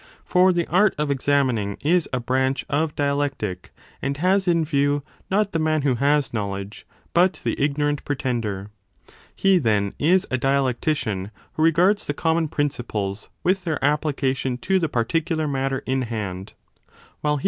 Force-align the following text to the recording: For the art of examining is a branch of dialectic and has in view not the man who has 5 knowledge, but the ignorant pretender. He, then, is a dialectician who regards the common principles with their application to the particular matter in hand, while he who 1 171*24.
For 0.25 0.51
the 0.51 0.65
art 0.65 0.95
of 0.97 1.11
examining 1.11 1.77
is 1.81 2.09
a 2.11 2.19
branch 2.19 2.65
of 2.67 2.95
dialectic 2.95 3.71
and 4.01 4.17
has 4.17 4.47
in 4.47 4.65
view 4.65 5.03
not 5.29 5.51
the 5.51 5.59
man 5.59 5.83
who 5.83 5.93
has 5.93 6.29
5 6.29 6.33
knowledge, 6.33 6.87
but 7.13 7.33
the 7.43 7.61
ignorant 7.63 8.03
pretender. 8.03 8.71
He, 9.35 9.59
then, 9.59 9.93
is 9.99 10.25
a 10.31 10.39
dialectician 10.39 11.29
who 11.53 11.61
regards 11.61 12.07
the 12.07 12.15
common 12.15 12.47
principles 12.47 13.29
with 13.43 13.63
their 13.63 13.85
application 13.85 14.57
to 14.57 14.79
the 14.79 14.89
particular 14.89 15.47
matter 15.47 15.83
in 15.85 16.01
hand, 16.01 16.53
while 17.19 17.37
he 17.37 17.37
who 17.37 17.37
1 17.37 17.37
171*24. 17.37 17.39